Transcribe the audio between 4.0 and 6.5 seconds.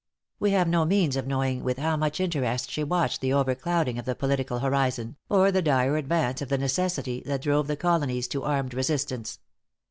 the political horizon, or the dire advance of